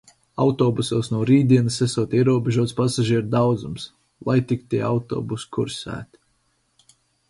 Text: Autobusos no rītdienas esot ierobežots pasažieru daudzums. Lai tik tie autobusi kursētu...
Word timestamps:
Autobusos 0.43 1.09
no 1.15 1.19
rītdienas 1.31 1.77
esot 1.87 2.15
ierobežots 2.21 2.75
pasažieru 2.81 3.31
daudzums. 3.37 3.87
Lai 4.31 4.41
tik 4.53 4.67
tie 4.75 4.85
autobusi 4.93 5.57
kursētu... 5.59 6.27